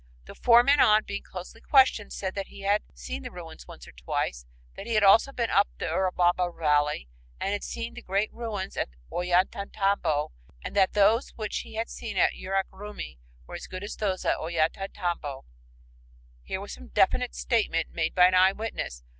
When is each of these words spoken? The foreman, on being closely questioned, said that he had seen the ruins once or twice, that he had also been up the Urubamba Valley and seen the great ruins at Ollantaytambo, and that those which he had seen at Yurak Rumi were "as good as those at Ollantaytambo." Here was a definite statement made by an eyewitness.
The 0.25 0.33
foreman, 0.33 0.79
on 0.79 1.03
being 1.03 1.21
closely 1.21 1.61
questioned, 1.61 2.11
said 2.11 2.33
that 2.33 2.47
he 2.47 2.61
had 2.61 2.81
seen 2.95 3.21
the 3.21 3.29
ruins 3.29 3.67
once 3.67 3.87
or 3.87 3.91
twice, 3.91 4.47
that 4.75 4.87
he 4.87 4.95
had 4.95 5.03
also 5.03 5.31
been 5.31 5.51
up 5.51 5.67
the 5.77 5.85
Urubamba 5.85 6.49
Valley 6.57 7.07
and 7.39 7.63
seen 7.63 7.93
the 7.93 8.01
great 8.01 8.33
ruins 8.33 8.75
at 8.75 8.89
Ollantaytambo, 9.11 10.31
and 10.63 10.75
that 10.75 10.93
those 10.93 11.33
which 11.35 11.59
he 11.59 11.75
had 11.75 11.87
seen 11.91 12.17
at 12.17 12.33
Yurak 12.33 12.65
Rumi 12.71 13.19
were 13.45 13.53
"as 13.53 13.67
good 13.67 13.83
as 13.83 13.95
those 13.97 14.25
at 14.25 14.37
Ollantaytambo." 14.37 15.43
Here 16.41 16.59
was 16.59 16.77
a 16.77 16.85
definite 16.85 17.35
statement 17.35 17.91
made 17.93 18.15
by 18.15 18.25
an 18.29 18.33
eyewitness. 18.33 19.03